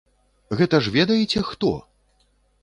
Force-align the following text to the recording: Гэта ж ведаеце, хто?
Гэта 0.61 0.79
ж 0.85 0.93
ведаеце, 0.95 1.45
хто? 1.51 1.71